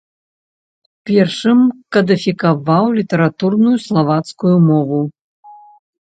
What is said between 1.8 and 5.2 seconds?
кадыфікаваў літаратурную славацкую мову.